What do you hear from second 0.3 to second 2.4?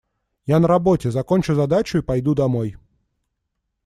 Я на работе, закончу задачу и пойду